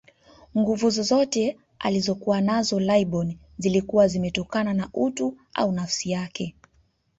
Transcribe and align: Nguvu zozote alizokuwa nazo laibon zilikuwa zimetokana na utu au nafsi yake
Nguvu 0.57 0.89
zozote 0.89 1.57
alizokuwa 1.79 2.41
nazo 2.41 2.79
laibon 2.79 3.37
zilikuwa 3.57 4.07
zimetokana 4.07 4.73
na 4.73 4.89
utu 4.93 5.37
au 5.53 5.71
nafsi 5.71 6.11
yake 6.11 6.55